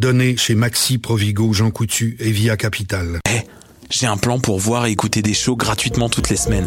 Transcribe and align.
Donnée 0.00 0.38
chez 0.38 0.54
Maxi, 0.54 0.96
Provigo, 0.96 1.52
Jean 1.52 1.70
Coutu 1.70 2.16
et 2.20 2.30
Via 2.30 2.56
Capital. 2.56 3.20
Eh, 3.28 3.42
j'ai 3.90 4.06
un 4.06 4.16
plan 4.16 4.38
pour 4.38 4.58
voir 4.58 4.86
et 4.86 4.90
écouter 4.90 5.20
des 5.20 5.34
shows 5.34 5.56
gratuitement 5.56 6.08
toutes 6.08 6.30
les 6.30 6.38
semaines. 6.38 6.66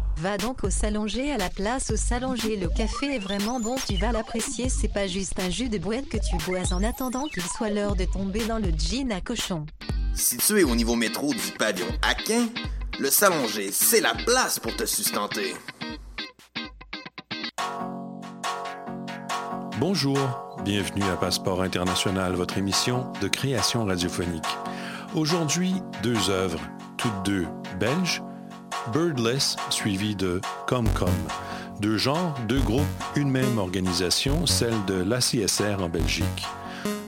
Va 0.21 0.37
donc 0.37 0.63
au 0.63 0.69
Salonger 0.69 1.31
à 1.31 1.37
la 1.39 1.49
place 1.49 1.89
au 1.89 1.95
Salonger. 1.95 2.55
Le 2.55 2.67
café 2.67 3.15
est 3.15 3.19
vraiment 3.19 3.59
bon, 3.59 3.75
tu 3.87 3.95
vas 3.95 4.11
l'apprécier. 4.11 4.69
C'est 4.69 4.87
pas 4.87 5.07
juste 5.07 5.39
un 5.39 5.49
jus 5.49 5.67
de 5.67 5.79
boîte 5.79 6.07
que 6.09 6.17
tu 6.17 6.37
bois 6.45 6.71
en 6.71 6.83
attendant 6.83 7.25
qu'il 7.25 7.41
soit 7.41 7.71
l'heure 7.71 7.95
de 7.95 8.05
tomber 8.05 8.45
dans 8.45 8.59
le 8.59 8.69
jean 8.77 9.11
à 9.11 9.19
cochon. 9.19 9.65
Situé 10.13 10.63
au 10.63 10.75
niveau 10.75 10.95
métro 10.95 11.33
du 11.33 11.51
pavillon 11.57 11.87
Aquin, 12.03 12.49
le 12.99 13.09
Salonger, 13.09 13.71
c'est 13.71 13.99
la 13.99 14.13
place 14.13 14.59
pour 14.59 14.75
te 14.75 14.85
sustenter. 14.85 15.55
Bonjour, 19.79 20.19
bienvenue 20.63 21.05
à 21.05 21.15
Passeport 21.15 21.63
International, 21.63 22.33
votre 22.33 22.59
émission 22.59 23.11
de 23.23 23.27
création 23.27 23.85
radiophonique. 23.85 24.45
Aujourd'hui, 25.15 25.73
deux 26.03 26.29
œuvres, 26.29 26.61
toutes 26.97 27.23
deux 27.25 27.47
belges, 27.79 28.21
Birdless 28.87 29.55
suivi 29.69 30.15
de 30.15 30.41
Comcom. 30.67 31.09
Deux 31.79 31.97
genres, 31.97 32.35
deux 32.47 32.59
groupes, 32.59 32.81
une 33.15 33.29
même 33.29 33.57
organisation, 33.57 34.45
celle 34.45 34.73
de 34.85 34.95
l'ACSR 34.95 35.81
en 35.81 35.87
Belgique. 35.87 36.45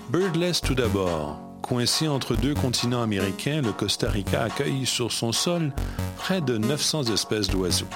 Birdless 0.09 0.61
tout 0.61 0.75
d'abord. 0.75 1.39
Coincé 1.61 2.07
entre 2.07 2.35
deux 2.35 2.53
continents 2.53 3.01
américains, 3.01 3.61
le 3.61 3.71
Costa 3.71 4.09
Rica 4.09 4.43
accueille 4.43 4.85
sur 4.85 5.11
son 5.11 5.31
sol 5.31 5.73
près 6.17 6.41
de 6.41 6.57
900 6.57 7.05
espèces 7.05 7.47
d'oiseaux. 7.47 7.87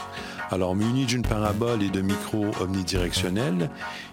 Alors, 0.50 0.76
muni 0.76 1.06
d'une 1.06 1.24
parabole 1.24 1.84
et 1.84 1.90
de 1.90 2.00
micros 2.00 2.52
omnidirectionnels, 2.62 3.70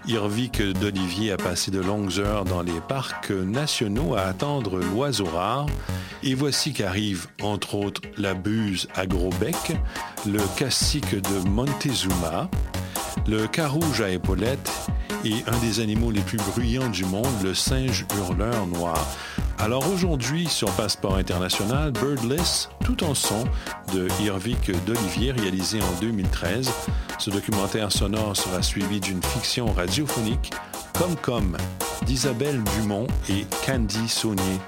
Irvik 0.08 0.60
d'Olivier 0.62 1.30
a 1.32 1.36
passé 1.36 1.70
de 1.70 1.80
longues 1.80 2.18
heures 2.18 2.44
dans 2.44 2.62
les 2.62 2.80
parcs 2.88 3.30
nationaux 3.30 4.16
à 4.16 4.22
attendre 4.22 4.80
l'oiseau 4.80 5.26
rare. 5.26 5.66
Et 6.24 6.34
voici 6.34 6.72
qu'arrive, 6.72 7.28
entre 7.40 7.76
autres, 7.76 8.00
la 8.18 8.34
buse 8.34 8.88
à 8.96 9.06
gros 9.06 9.30
bec, 9.40 9.76
le 10.26 10.40
cacique 10.56 11.14
de 11.14 11.48
Montezuma, 11.48 12.50
le 13.28 13.46
carouge 13.46 14.00
à 14.00 14.10
épaulettes 14.10 14.72
et 15.24 15.44
un 15.46 15.58
des 15.58 15.80
animaux 15.80 16.10
les 16.10 16.20
plus 16.20 16.38
bruyants 16.38 16.88
du 16.88 17.04
monde, 17.04 17.26
le 17.42 17.54
singe 17.54 18.06
hurleur 18.16 18.66
noir. 18.66 18.98
Alors 19.58 19.88
aujourd'hui, 19.90 20.46
sur 20.46 20.70
Passeport 20.72 21.16
International, 21.16 21.92
Birdless, 21.92 22.68
tout 22.84 23.04
en 23.04 23.14
son, 23.14 23.44
de 23.92 24.08
Irvik 24.22 24.70
d'Olivier, 24.84 25.32
réalisé 25.32 25.80
en 25.80 26.00
2013. 26.00 26.70
Ce 27.18 27.30
documentaire 27.30 27.90
sonore 27.90 28.36
sera 28.36 28.62
suivi 28.62 29.00
d'une 29.00 29.22
fiction 29.22 29.72
radiophonique, 29.72 30.52
Comme 30.98 31.16
Comme, 31.16 31.56
d'Isabelle 32.04 32.62
Dumont 32.76 33.06
et 33.30 33.46
Candy 33.64 34.08
Saunier. 34.08 34.58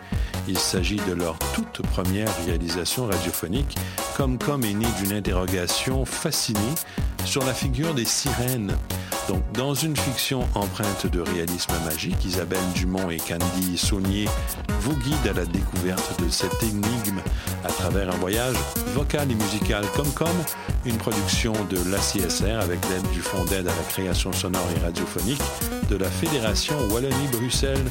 Il 0.48 0.58
s'agit 0.58 1.00
de 1.08 1.12
leur 1.12 1.36
toute 1.54 1.82
première 1.88 2.28
réalisation 2.44 3.06
radiophonique. 3.06 3.76
Comme 4.16 4.38
Comme 4.38 4.64
est 4.64 4.74
né 4.74 4.86
d'une 5.00 5.12
interrogation 5.12 6.04
fascinée 6.04 6.74
sur 7.24 7.44
la 7.44 7.52
figure 7.52 7.94
des 7.94 8.04
sirènes. 8.04 8.72
Donc, 9.28 9.42
dans 9.54 9.74
une 9.74 9.96
fiction 9.96 10.46
empreinte 10.54 11.08
de 11.08 11.20
réalisme 11.20 11.72
magique, 11.84 12.24
Isabelle 12.24 12.60
Dumont 12.74 13.10
et 13.10 13.16
Candy 13.16 13.76
Saunier 13.76 14.26
vous 14.80 14.94
guident 14.94 15.30
à 15.30 15.32
la 15.32 15.44
découverte 15.44 16.22
de 16.22 16.28
cette 16.30 16.62
énigme 16.62 17.20
à 17.64 17.68
travers 17.68 18.08
un 18.08 18.18
voyage 18.18 18.54
vocal 18.94 19.28
et 19.30 19.34
musical 19.34 19.84
comme 19.96 20.12
comme 20.12 20.28
une 20.84 20.96
production 20.96 21.52
de 21.68 21.78
l'ACSR 21.90 22.60
avec 22.60 22.78
l'aide 22.88 23.10
du 23.12 23.20
Fonds 23.20 23.44
d'aide 23.46 23.66
à 23.66 23.74
la 23.74 23.82
création 23.88 24.32
sonore 24.32 24.68
et 24.76 24.84
radiophonique 24.84 25.42
de 25.90 25.96
la 25.96 26.08
Fédération 26.08 26.76
Wallonie-Bruxelles 26.92 27.90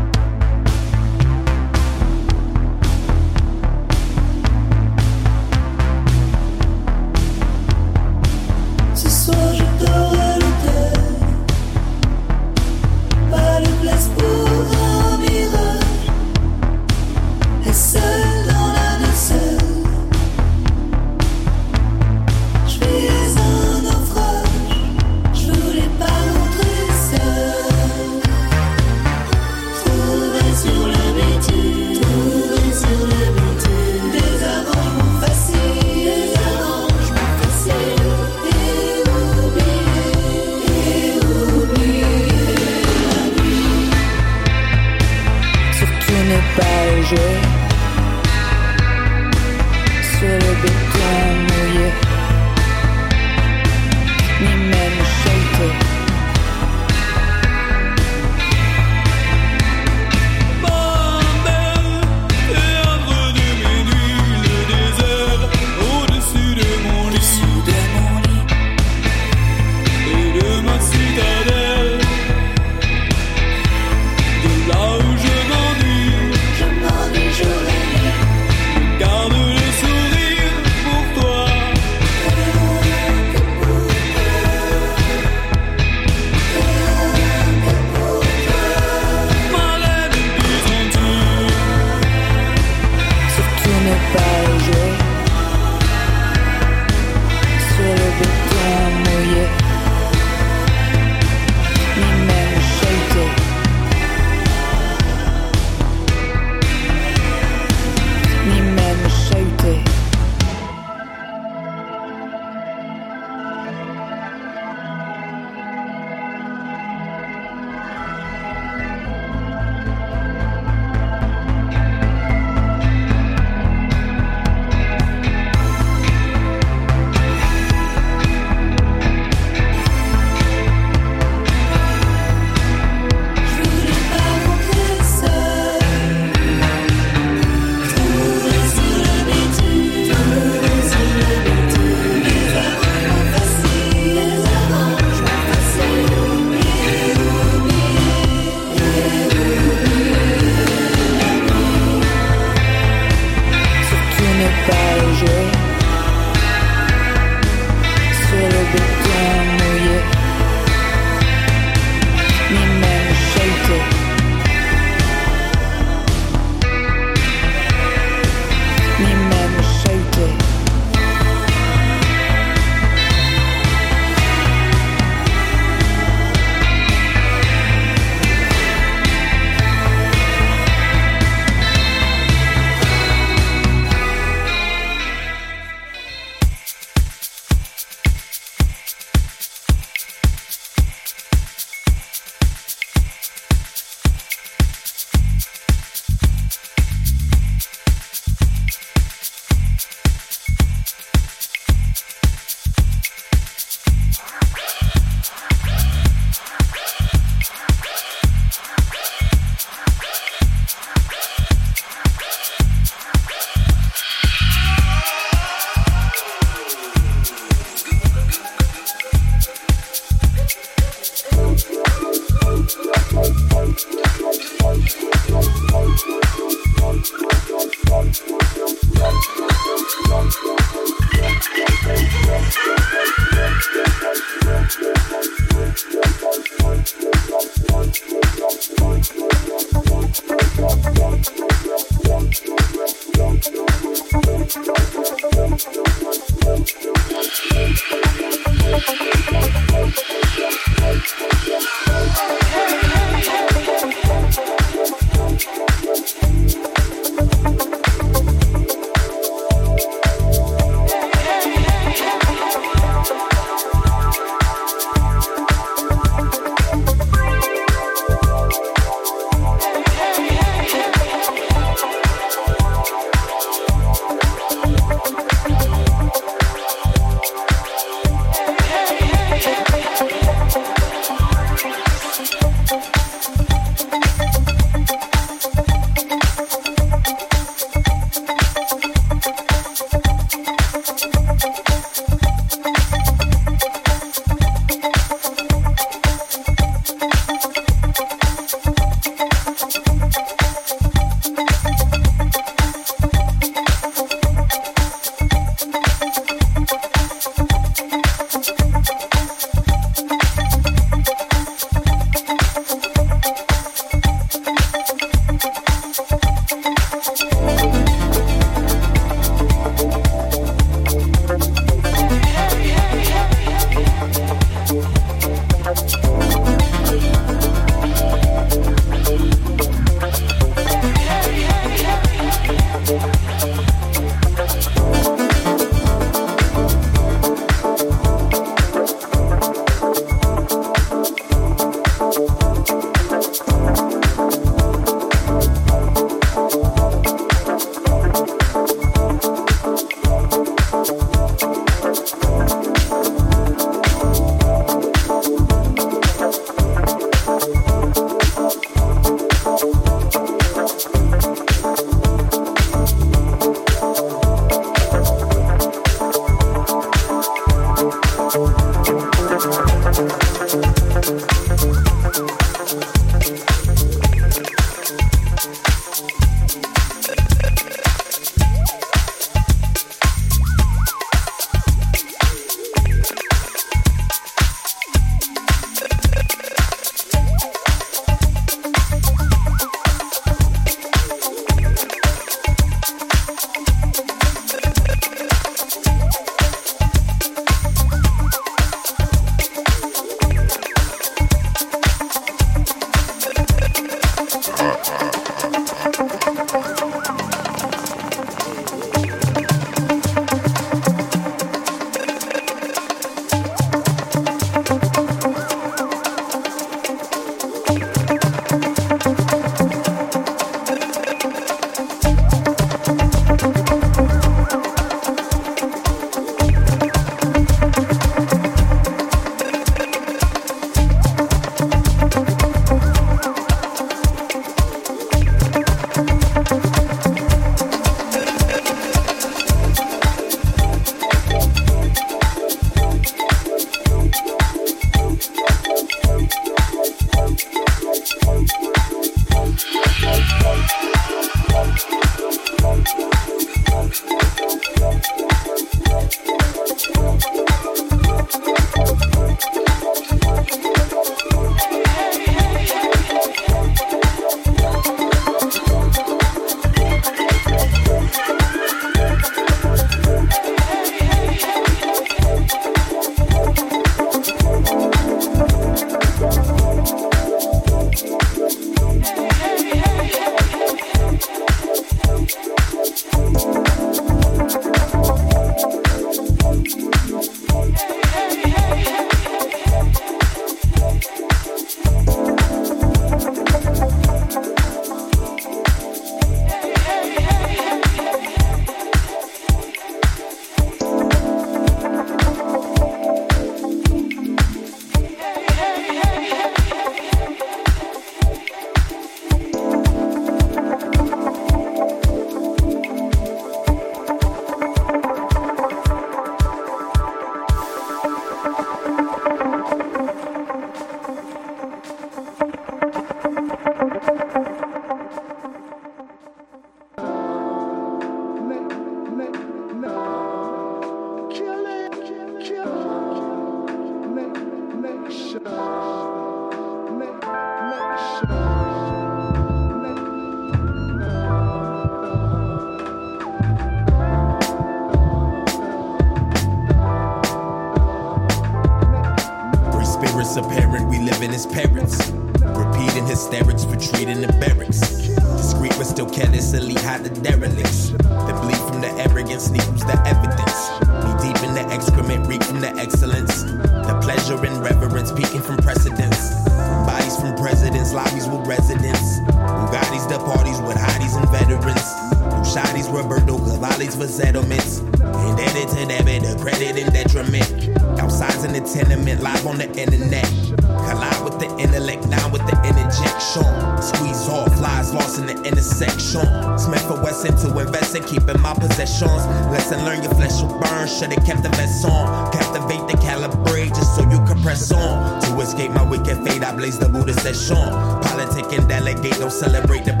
shotties 570.90 571.16
and 571.16 571.28
veterans. 571.30 571.86
Two 572.30 572.58
shotties, 572.58 572.92
Roberto 572.92 573.38
Cavalli's 573.38 573.96
for 573.96 574.08
settlements. 574.08 574.78
And 574.78 575.38
to 575.38 575.86
debit, 575.86 576.22
bit 576.22 576.40
credit 576.40 576.78
and 576.78 576.92
detriment. 576.92 577.78
Outside's 578.00 578.44
in 578.44 578.52
the 578.52 578.60
tenement, 578.60 579.22
live 579.22 579.46
on 579.46 579.58
the 579.58 579.68
internet. 579.78 580.26
Collide 580.58 581.24
with 581.24 581.38
the 581.38 581.48
intellect, 581.58 582.06
now 582.08 582.28
with 582.30 582.42
the 582.46 582.56
interjection. 582.66 583.46
Squeeze 583.82 584.28
off, 584.28 584.50
lies 584.60 584.92
lost 584.92 585.18
in 585.18 585.26
the 585.26 585.36
intersection. 585.44 586.26
Smith 586.58 586.82
for 586.86 587.00
Wesson 587.02 587.36
to 587.38 587.58
invest 587.58 587.94
in 587.96 588.04
keeping 588.04 588.40
my 588.40 588.54
possessions. 588.54 589.22
Lesson 589.52 589.84
learn, 589.84 590.02
your 590.02 590.14
flesh 590.14 590.42
will 590.42 590.58
burn. 590.58 590.88
Should've 590.88 591.24
kept 591.24 591.42
the 591.42 591.50
vest 591.50 591.84
on. 591.84 592.32
Captivate 592.32 592.86
the 592.88 592.96
calibrate 592.98 593.68
just 593.68 593.94
so 593.96 594.02
you 594.10 594.19
press 594.42 594.72
on. 594.72 595.20
To 595.22 595.40
escape 595.40 595.70
my 595.72 595.82
wicked 595.82 596.18
fate, 596.24 596.42
I 596.42 596.54
blaze 596.54 596.78
the 596.78 596.88
Buddha 596.88 597.14
session. 597.14 597.56
Politic 597.56 598.52
and 598.58 598.68
delegate, 598.68 599.18
don't 599.18 599.32
celebrate 599.32 599.84
the. 599.84 600.00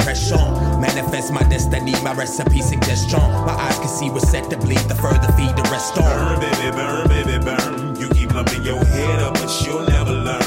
Manifest 0.80 1.32
my 1.32 1.42
destiny, 1.44 1.92
my 2.02 2.12
recipe 2.12 2.62
suggestion. 2.62 3.20
My 3.20 3.54
eyes 3.54 3.78
can 3.78 3.88
see 3.88 4.10
what's 4.10 4.28
set 4.30 4.50
to 4.50 4.56
bleed, 4.56 4.78
the 4.88 4.94
further 4.94 5.30
feed 5.32 5.56
the 5.56 5.62
rest 5.70 5.96
on. 5.98 6.04
Burn, 6.04 6.40
baby, 6.40 6.70
burn, 6.76 7.08
baby, 7.08 7.44
burn. 7.44 7.96
You 7.96 8.08
keep 8.08 8.34
lumping 8.34 8.62
your 8.62 8.84
head 8.84 9.20
up, 9.20 9.34
but 9.34 9.50
you'll 9.66 9.86
never 9.86 10.12
learn. 10.12 10.39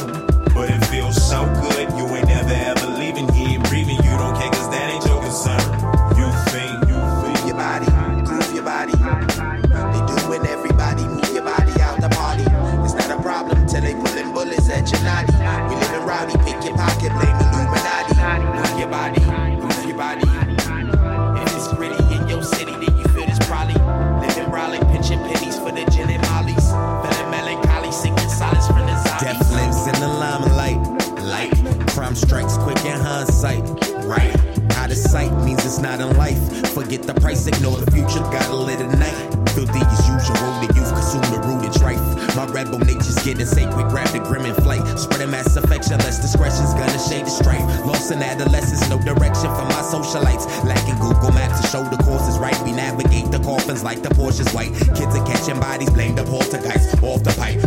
get 36.98 37.08
the 37.08 37.14
price, 37.22 37.48
ignore 37.48 37.78
the 37.78 37.90
future, 37.90 38.22
gotta 38.30 38.54
live 38.54 38.78
tonight. 38.78 39.18
Filthy 39.58 39.82
as 39.82 40.06
usual, 40.06 40.50
the 40.62 40.70
youth 40.78 40.94
consume 40.94 41.26
the 41.34 41.42
root 41.42 41.66
and 41.66 41.74
trife. 41.74 42.02
My 42.36 42.46
rebel 42.46 42.78
nature's 42.80 43.18
getting 43.26 43.46
sacred, 43.46 43.90
grab 43.90 44.08
the 44.10 44.20
grim 44.20 44.46
and 44.46 44.56
flight. 44.62 44.82
Spreading 45.00 45.32
mass 45.32 45.56
affection, 45.56 45.98
less 46.06 46.22
discretion's 46.22 46.74
gonna 46.74 47.02
shade 47.10 47.26
the 47.26 47.34
strife. 47.34 47.66
Lost 47.86 48.12
in 48.12 48.22
adolescence, 48.22 48.88
no 48.90 49.02
direction 49.02 49.50
for 49.58 49.66
my 49.74 49.82
socialites. 49.82 50.46
Lacking 50.66 50.98
Google 51.02 51.32
Maps 51.34 51.62
to 51.62 51.68
show 51.68 51.84
the 51.84 51.98
course 52.04 52.28
is 52.30 52.38
right. 52.38 52.58
We 52.62 52.74
navigate 52.74 53.32
the 53.32 53.40
coffins 53.40 53.84
like 53.84 54.04
the 54.04 54.10
Porsche's 54.10 54.54
white. 54.54 54.74
Kids 54.94 55.18
are 55.18 55.26
catching 55.26 55.60
bodies, 55.60 55.90
blame 55.90 56.14
the 56.14 56.26
poltergeist. 56.26 57.02
Off 57.02 57.24
the 57.24 57.34
pipe, 57.34 57.58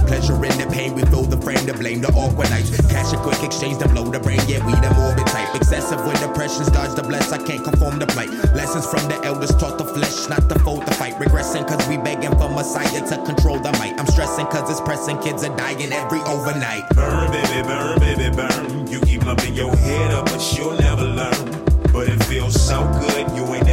to 1.67 1.75
blame 1.75 2.01
the 2.01 2.09
awkward 2.15 2.49
nights. 2.51 2.71
Cash 2.89 3.13
a 3.13 3.17
quick 3.19 3.43
exchange 3.43 3.79
to 3.79 3.89
blow 3.89 4.05
the 4.05 4.21
brain, 4.21 4.41
yeah, 4.47 4.65
we 4.65 4.73
the 4.73 4.91
morbid 4.95 5.27
type. 5.27 5.55
Excessive 5.55 6.05
with 6.07 6.19
depressions, 6.21 6.69
dodge 6.71 6.95
the 6.95 7.03
bless, 7.03 7.33
I 7.33 7.39
can't 7.39 7.63
conform 7.65 7.99
to 8.01 8.07
plight. 8.07 8.31
Lessons 8.55 8.87
from 8.87 9.09
the 9.09 9.19
elders 9.25 9.55
taught 9.57 9.79
the 9.79 9.85
flesh 9.85 10.29
not 10.29 10.49
to 10.49 10.59
fold 10.61 10.87
the 10.87 10.95
fight. 10.95 11.15
Regressing 11.15 11.67
cause 11.67 11.87
we 11.89 11.97
begging 11.97 12.31
for 12.39 12.49
Messiah 12.49 13.03
to 13.09 13.17
control 13.25 13.59
the 13.59 13.73
might. 13.73 13.99
I'm 13.99 14.07
stressing 14.07 14.47
cause 14.47 14.71
it's 14.71 14.81
pressing, 14.81 15.19
kids 15.19 15.43
are 15.45 15.57
dying 15.57 15.93
every 15.93 16.21
overnight. 16.21 16.89
Burn, 16.95 17.31
baby, 17.33 17.63
burn, 17.67 17.99
baby, 17.99 18.29
burn. 18.35 18.87
You 18.87 19.01
keep 19.01 19.25
loving 19.25 19.55
your 19.55 19.75
head 19.77 20.13
up, 20.13 20.27
but 20.27 20.41
you'll 20.57 20.79
never 20.79 21.05
learn. 21.05 21.67
But 21.93 22.09
it 22.09 22.23
feels 22.25 22.55
so 22.55 22.85
good, 23.01 23.27
you 23.37 23.45
ain't 23.55 23.66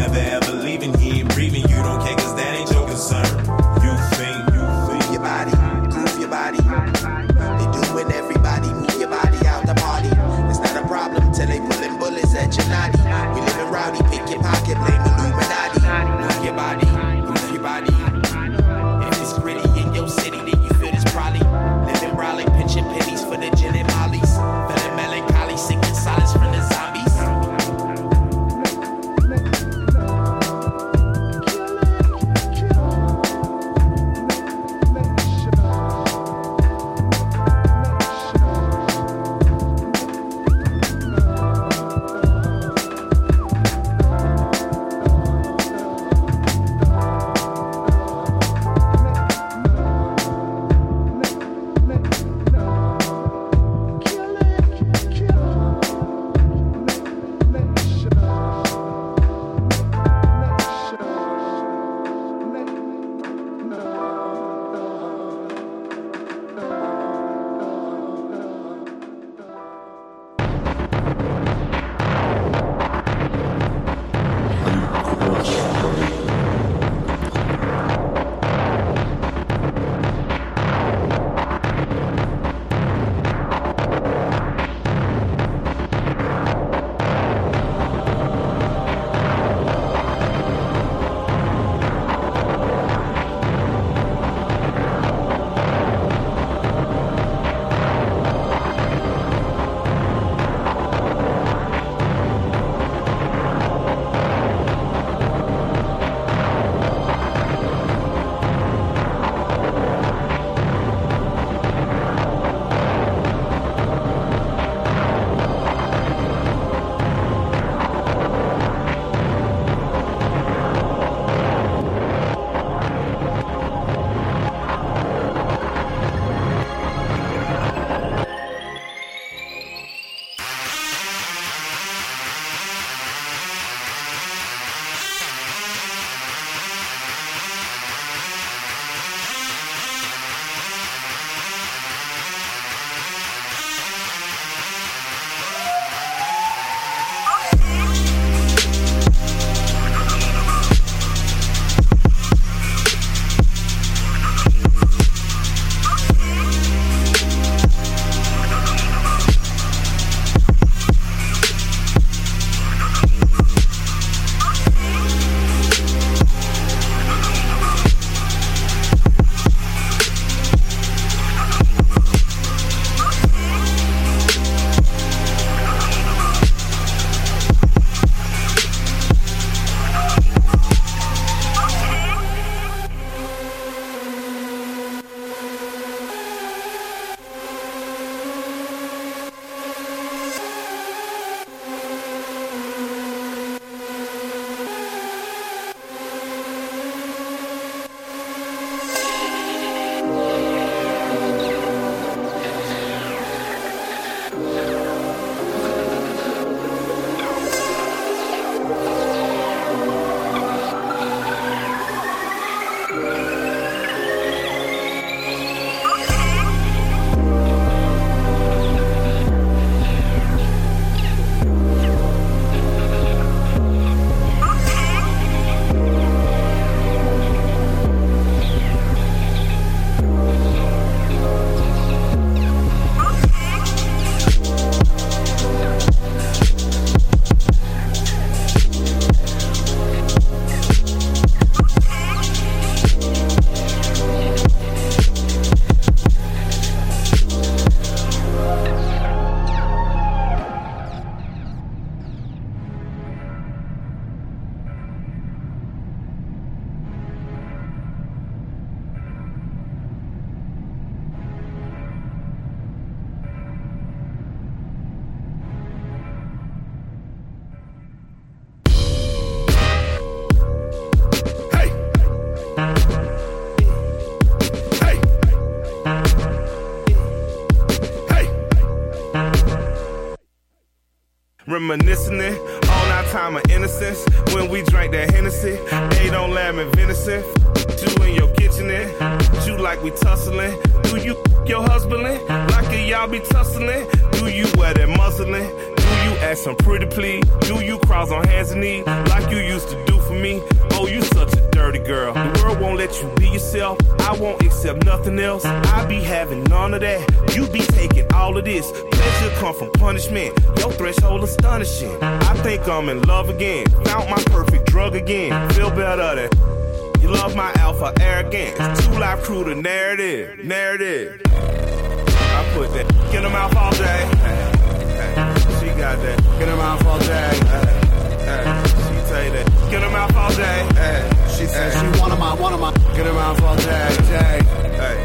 Get 332.96 333.06
her 333.08 333.14
mouth 333.14 333.42
all 333.42 333.56
day. 333.56 333.64
day. 333.64 334.40
Hey, 334.78 334.98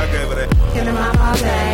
I 0.00 0.06
gave 0.12 0.28
her 0.28 0.34
that. 0.34 0.50
Get 0.74 0.86
her 0.86 0.92
mouth 0.92 1.18
all 1.18 1.34
day. 1.34 1.72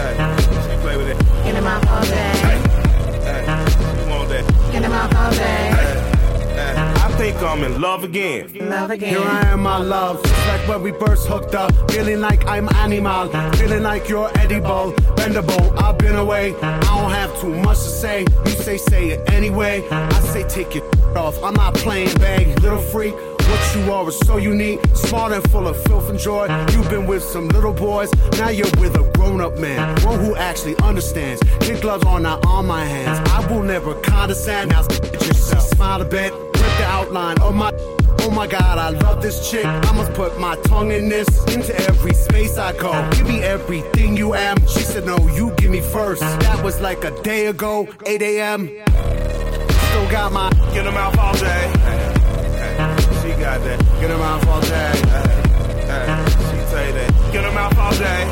Hey, 0.00 0.72
she 0.74 0.80
play 0.82 0.96
with 0.96 1.08
it. 1.08 1.18
Get 1.44 1.54
her 1.56 1.62
mouth 1.62 1.86
all 1.88 2.02
day. 2.02 2.32
Hey, 2.46 3.44
she 3.70 4.10
want 4.10 4.28
that. 4.30 4.44
Get 4.72 4.82
her 4.82 4.88
mouth 4.88 5.14
all 5.14 5.30
day. 5.32 6.06
I 6.62 7.12
think 7.16 7.36
I'm 7.42 7.62
in 7.64 7.80
love 7.80 8.04
again. 8.04 8.50
Love 8.70 8.90
again. 8.90 9.10
Here 9.10 9.22
I 9.22 9.48
am, 9.48 9.60
my 9.62 9.76
love. 9.78 10.22
Just 10.22 10.46
like 10.48 10.66
when 10.68 10.82
we 10.82 10.92
first 10.92 11.26
hooked 11.28 11.54
up. 11.54 11.70
Feeling 11.90 12.20
like 12.20 12.46
I'm 12.46 12.68
animal. 12.76 13.28
Feeling 13.52 13.82
like 13.82 14.08
you're 14.08 14.30
edible, 14.38 14.92
bendable. 15.16 15.76
I've 15.78 15.98
been 15.98 16.16
away. 16.16 16.54
I 16.62 16.80
don't 16.80 17.10
have 17.10 17.38
too 17.40 17.54
much 17.54 17.76
to 17.78 17.90
say. 18.02 18.20
You 18.46 18.50
say, 18.52 18.78
say 18.78 19.08
it 19.10 19.30
anyway. 19.30 19.86
I 19.90 20.20
say, 20.32 20.44
take 20.48 20.74
your 20.74 20.84
off. 21.18 21.42
I'm 21.44 21.54
not 21.54 21.74
playing 21.74 22.14
bag, 22.14 22.58
little 22.62 22.78
freak. 22.80 23.14
What 23.50 23.76
you 23.76 23.92
are 23.92 24.08
is 24.08 24.18
so 24.20 24.36
unique, 24.36 24.80
smart 24.94 25.32
and 25.32 25.42
full 25.50 25.66
of 25.66 25.82
filth 25.84 26.08
and 26.08 26.18
joy. 26.18 26.46
You've 26.72 26.88
been 26.88 27.06
with 27.06 27.22
some 27.22 27.48
little 27.48 27.72
boys, 27.72 28.08
now 28.38 28.50
you're 28.50 28.70
with 28.78 28.94
a 28.94 29.10
grown 29.16 29.40
up 29.40 29.58
man, 29.58 30.00
one 30.02 30.20
who 30.20 30.36
actually 30.36 30.76
understands. 30.76 31.42
Kid 31.58 31.82
gloves 31.82 32.04
are 32.06 32.20
not 32.20 32.46
on 32.46 32.66
my 32.66 32.84
hands. 32.84 33.18
I 33.30 33.44
will 33.50 33.62
never 33.62 33.94
condescend. 34.02 34.70
Now, 34.70 34.82
yourself. 34.82 35.64
Smile 35.64 36.02
a 36.02 36.04
bit, 36.04 36.32
rip 36.32 36.52
the 36.54 36.86
outline 36.86 37.40
of 37.40 37.54
my. 37.54 37.72
Oh 38.22 38.30
my 38.30 38.46
god, 38.46 38.78
I 38.78 38.90
love 38.90 39.20
this 39.20 39.50
chick. 39.50 39.64
I 39.64 39.92
must 39.92 40.12
put 40.12 40.38
my 40.38 40.54
tongue 40.66 40.92
in 40.92 41.08
this. 41.08 41.26
Into 41.52 41.74
every 41.88 42.14
space 42.14 42.56
I 42.56 42.72
go. 42.72 42.92
Give 43.12 43.26
me 43.26 43.42
everything 43.42 44.16
you 44.16 44.34
am. 44.34 44.60
She 44.68 44.80
said, 44.80 45.06
No, 45.06 45.16
you 45.28 45.52
give 45.56 45.70
me 45.70 45.80
first. 45.80 46.20
That 46.20 46.62
was 46.62 46.80
like 46.80 47.02
a 47.02 47.10
day 47.22 47.46
ago, 47.46 47.88
8 48.06 48.22
a.m. 48.22 48.68
Still 48.68 50.10
got 50.10 50.32
my. 50.32 50.50
Get 50.72 50.84
her 50.84 50.92
mouth 50.92 51.18
all 51.18 51.34
day. 51.34 51.99
She 53.40 53.46
got 53.46 53.64
that. 53.64 53.80
Get 54.00 54.10
her 54.10 54.18
mouth 54.18 54.46
all 54.48 54.60
day. 54.60 54.92
She 54.92 56.60
say 56.68 56.92
that. 56.92 57.32
Get 57.32 57.42
her 57.42 57.50
mouth 57.52 57.78
all 57.78 57.92
day. 57.92 58.28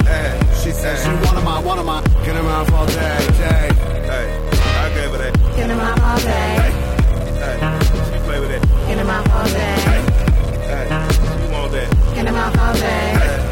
She 0.63 0.71
said 0.71 0.99
she 0.99 1.09
one 1.27 1.35
of 1.35 1.45
my, 1.45 1.59
one 1.61 1.79
of 1.79 1.87
my. 1.87 2.03
Get 2.27 2.37
her 2.37 2.43
mouth 2.43 2.71
all 2.75 2.85
day. 2.85 2.93
day. 2.93 3.73
Hey, 4.05 4.29
I 4.77 4.93
gave 4.93 5.11
her 5.11 5.17
that. 5.17 5.33
Get 5.57 5.71
her 5.71 5.77
mouth 5.77 6.03
all 6.03 6.19
day. 6.19 6.57
Hey, 7.41 7.59
she 8.13 8.19
play 8.27 8.39
with 8.39 8.51
it. 8.51 8.61
Get 8.61 8.99
her 8.99 9.05
mouth 9.05 9.33
all 9.33 9.47
day. 9.47 9.77
Hey, 10.69 10.85
she 11.09 11.53
want 11.55 11.73
that. 11.73 12.15
Get 12.15 12.27
her 12.27 12.33
mouth 12.33 12.59
all 12.59 12.75
day. 12.75 13.49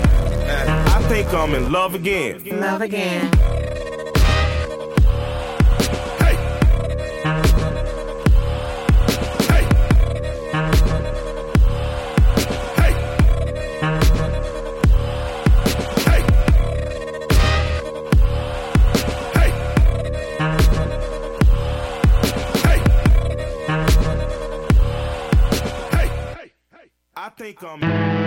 I 0.69 1.09
think 1.09 1.33
I'm 1.33 1.55
in 1.55 1.73
love 1.73 1.95
again. 1.95 2.43
Love 2.61 2.83
again. 2.83 3.33
Think 27.55 27.63
I'm. 27.63 28.26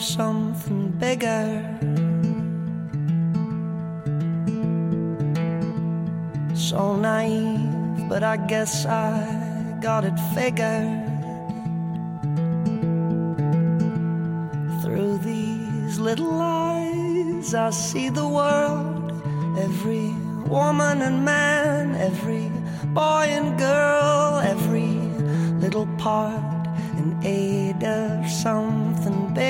something 0.00 0.88
bigger. 0.98 1.62
So 6.54 6.96
naive, 6.96 8.08
but 8.08 8.22
I 8.22 8.36
guess 8.36 8.86
I 8.86 9.78
got 9.80 10.04
it 10.04 10.18
figured. 10.34 11.04
Through 14.82 15.18
these 15.18 15.98
little 15.98 16.40
eyes, 16.40 17.54
I 17.54 17.70
see 17.70 18.08
the 18.08 18.28
world. 18.28 19.12
Every 19.58 20.08
woman 20.48 21.02
and 21.02 21.24
man, 21.24 21.94
every 21.94 22.50
boy 22.92 23.26
and 23.38 23.58
girl, 23.58 24.38
every 24.54 24.94
little 25.64 25.88
part 25.98 26.66
in 26.98 27.18
aid 27.22 27.82
of 27.84 28.30
some 28.30 28.65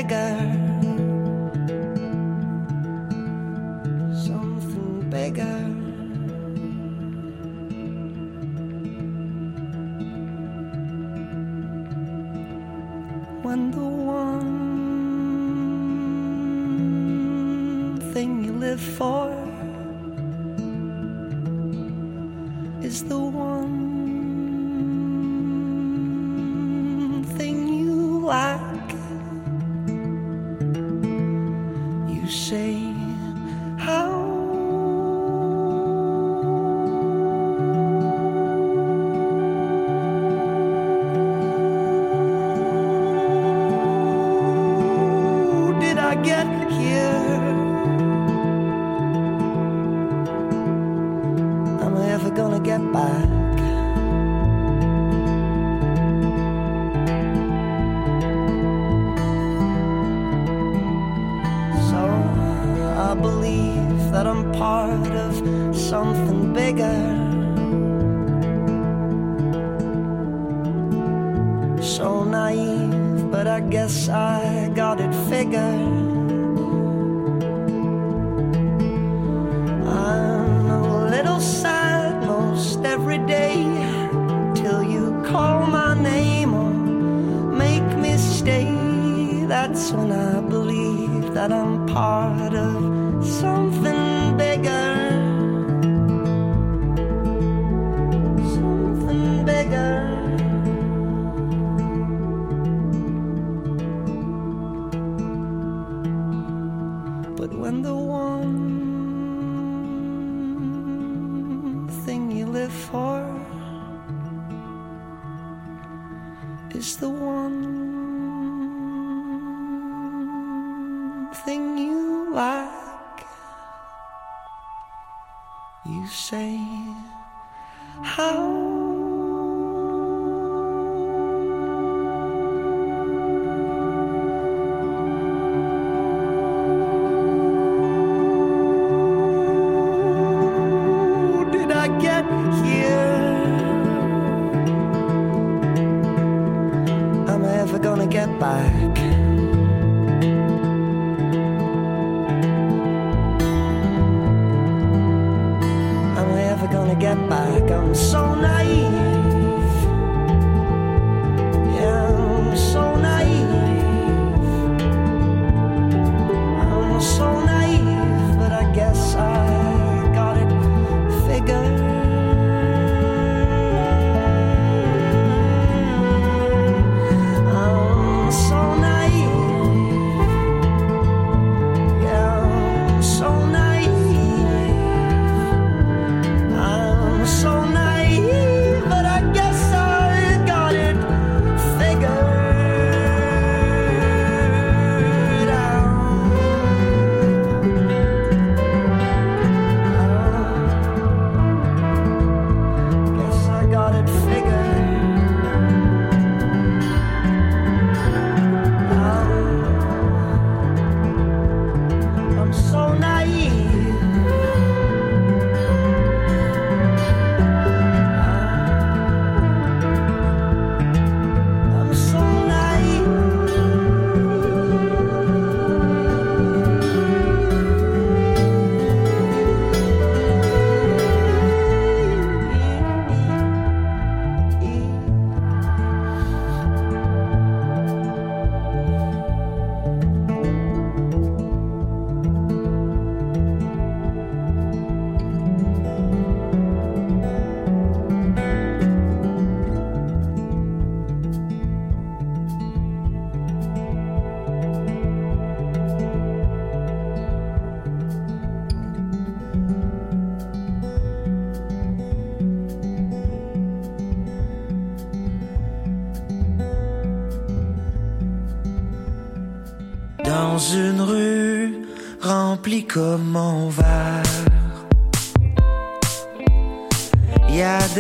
bigger. 0.03 0.56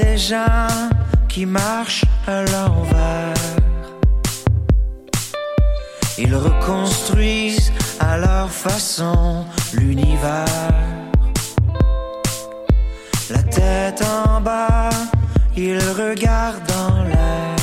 Des 0.06 0.18
gens 0.18 0.68
qui 1.28 1.44
marchent 1.46 2.08
à 2.26 2.38
l'envers. 2.52 3.44
Ils 6.18 6.34
reconstruisent 6.34 7.72
à 8.00 8.16
leur 8.16 8.48
façon 8.50 9.44
l'univers. 9.72 10.68
La 13.34 13.42
tête 13.58 14.02
en 14.02 14.40
bas, 14.40 14.90
ils 15.56 15.82
regardent 16.02 16.76
en 16.88 16.96
l'air. 17.10 17.56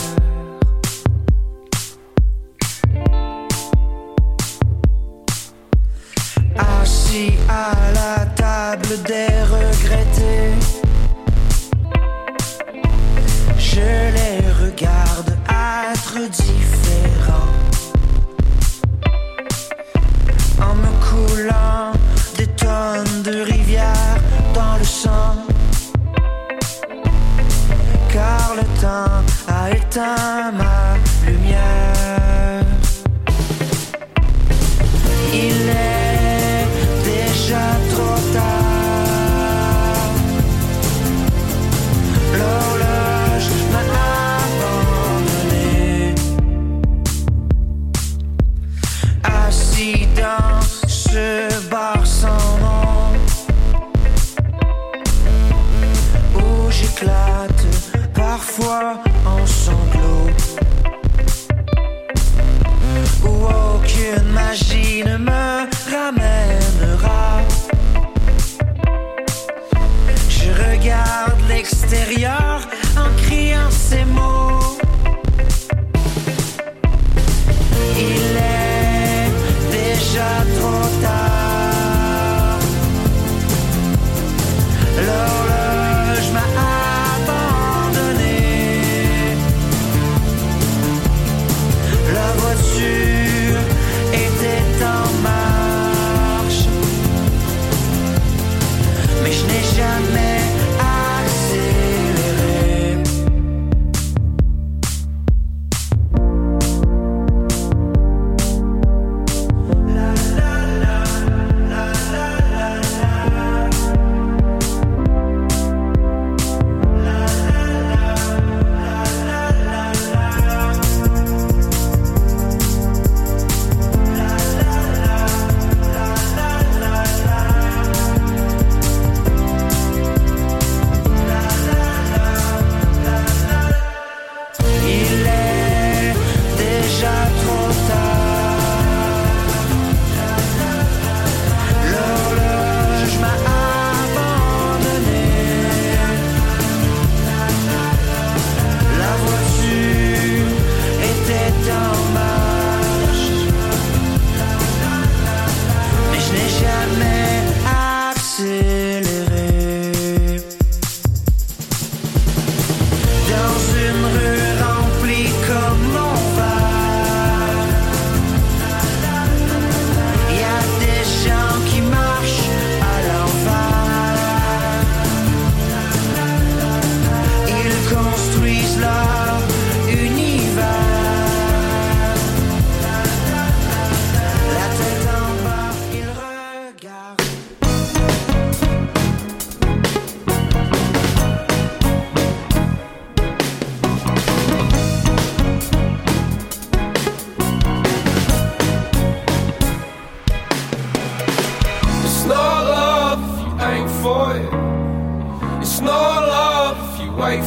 Assis 6.82 7.34
à 7.50 7.72
la 8.00 8.26
table 8.42 8.94
des 9.12 9.33
time, 28.94 29.26
I 29.48 29.80
time. 29.90 30.63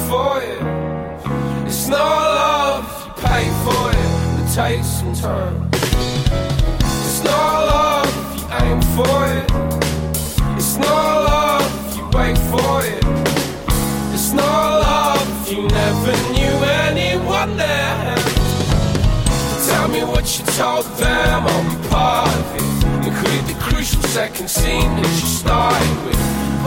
For 0.09 0.43
it. 0.43 0.61
It's 1.67 1.89
not 1.89 1.99
love 1.99 2.87
you 3.07 3.13
pay 3.23 3.45
for 3.65 3.91
it. 3.91 4.13
It 4.43 4.49
takes 4.55 4.87
some 4.87 5.15
time. 5.15 5.71
It's 7.07 7.23
not 7.25 7.67
love 7.73 8.09
if 8.17 8.41
you 8.41 8.47
aim 8.63 8.81
for 8.97 9.19
it. 9.37 9.47
It's 10.57 10.77
not 10.77 11.15
love 11.31 11.89
if 11.89 11.97
you 11.99 12.05
wait 12.19 12.39
for 12.53 12.85
it. 12.85 13.05
It's 14.15 14.33
not 14.33 14.81
love 14.81 15.51
you 15.51 15.63
never 15.69 16.13
knew 16.33 16.57
anyone 16.87 17.57
there. 17.57 18.17
Tell 19.69 19.89
me 19.89 20.05
what 20.05 20.27
you 20.39 20.45
told 20.55 20.87
them, 20.97 21.47
I'll 21.47 21.65
be 21.71 21.89
part 21.89 22.29
of 22.29 22.55
it. 22.55 23.07
Include 23.09 23.47
the 23.47 23.57
crucial 23.61 24.03
second 24.03 24.49
scene 24.49 24.91
that 24.97 25.07
you 25.07 25.29
started 25.43 26.07
with. 26.07 26.17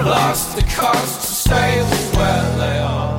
Plus 0.02 0.54
the 0.56 0.62
cost 0.64 1.22
to 1.22 1.28
stay 1.28 1.82
where 2.16 2.58
they 2.58 2.80
are. 2.80 3.19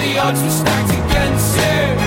the 0.00 0.18
odds 0.18 0.42
were 0.42 0.50
stacked 0.50 0.90
against 0.90 1.56
you. 1.56 1.99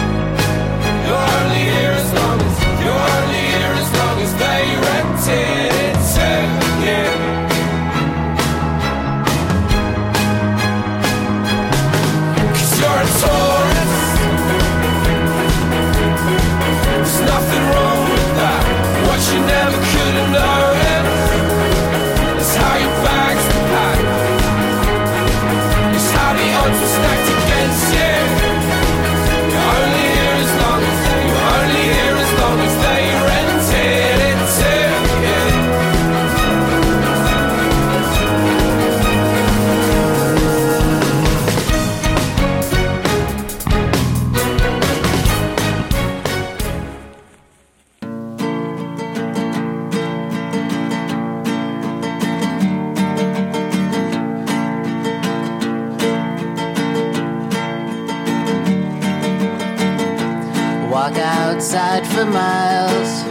Miles. 62.33 63.23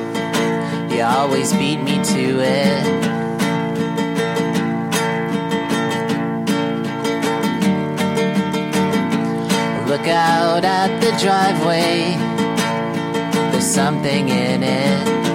You 0.92 1.03
always 1.03 1.53
beat 1.53 1.82
me 1.82 2.03
to 2.05 2.40
it. 2.40 3.03
Look 9.88 10.07
out 10.07 10.64
at 10.64 11.00
the 11.00 11.11
driveway. 11.20 12.16
There's 13.50 13.66
something 13.66 14.28
in 14.28 14.62
it. 14.62 15.32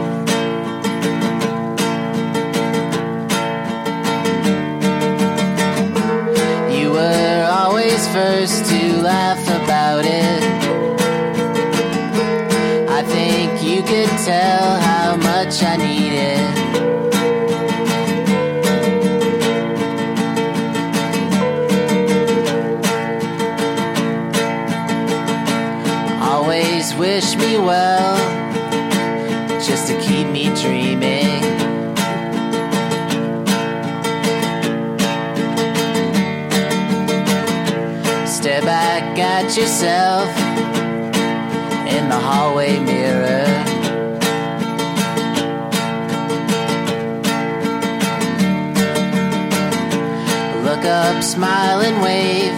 Smile, 51.37 51.81
and 51.81 52.01
wave 52.01 52.57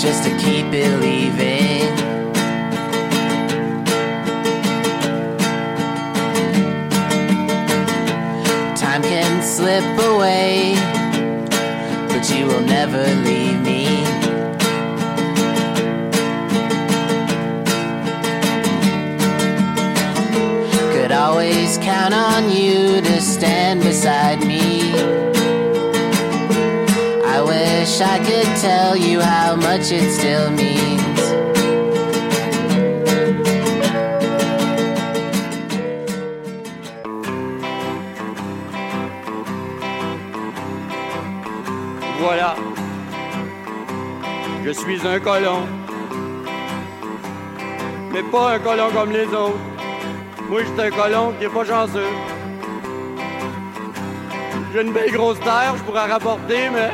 just 0.00 0.24
to 0.24 0.30
keep 0.38 0.70
believing. 0.70 1.17
Much 29.68 29.92
it 29.92 30.10
still 30.10 30.50
means. 30.50 31.02
Voilà. 42.18 42.56
Je 44.64 44.70
suis 44.70 45.06
un 45.06 45.20
colon. 45.20 45.60
Mais 48.12 48.22
pas 48.22 48.54
un 48.54 48.58
colon 48.60 48.88
comme 48.94 49.10
les 49.12 49.26
autres. 49.26 49.58
Moi, 50.48 50.60
je 50.62 50.66
suis 50.72 50.80
un 50.80 50.90
colon 50.90 51.34
qui 51.38 51.44
est 51.44 51.54
pas 51.58 51.66
chanceux. 51.66 52.12
J'ai 54.72 54.80
une 54.80 54.92
belle 54.92 55.12
grosse 55.12 55.40
terre, 55.40 55.74
je 55.76 55.82
pourrais 55.82 56.10
rapporter, 56.10 56.70
mais 56.72 56.90